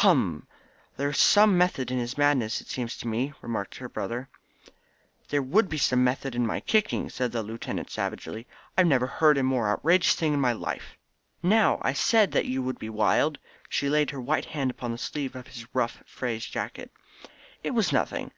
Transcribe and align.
"Hum! 0.00 0.46
There 0.96 1.08
was 1.08 1.18
some 1.18 1.58
method 1.58 1.90
in 1.90 1.98
his 1.98 2.16
madness, 2.16 2.62
it 2.62 2.66
seems 2.66 2.96
to 2.96 3.06
me," 3.06 3.34
remarked 3.42 3.76
her 3.76 3.90
brother. 3.90 4.30
"There 5.28 5.42
would 5.42 5.66
have 5.66 5.70
been 5.70 5.78
some 5.78 6.02
method 6.02 6.34
in 6.34 6.46
my 6.46 6.60
kicking," 6.60 7.10
said 7.10 7.30
the 7.30 7.42
lieutenant 7.42 7.90
savagely. 7.90 8.46
"I 8.78 8.84
never 8.84 9.06
heard 9.06 9.36
of 9.36 9.42
a 9.42 9.44
more 9.44 9.68
outrageous 9.68 10.14
thing 10.14 10.32
in 10.32 10.40
my 10.40 10.54
life." 10.54 10.96
"Now, 11.42 11.78
I 11.82 11.92
said 11.92 12.32
that 12.32 12.46
you 12.46 12.62
would 12.62 12.78
be 12.78 12.88
wild!" 12.88 13.38
She 13.68 13.90
laid 13.90 14.08
her 14.12 14.20
white 14.22 14.46
hand 14.46 14.70
upon 14.70 14.92
the 14.92 14.96
sleeve 14.96 15.36
of 15.36 15.46
his 15.48 15.66
rough 15.74 16.02
frieze 16.06 16.46
jacket. 16.46 16.90
"It 17.62 17.72
was 17.72 17.92
nothing. 17.92 18.30